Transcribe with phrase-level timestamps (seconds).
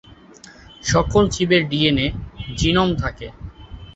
[0.83, 2.07] সকল জীবের DNA
[2.57, 3.27] genome থাকে।